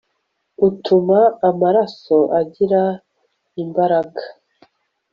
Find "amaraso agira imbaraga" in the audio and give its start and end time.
1.49-4.23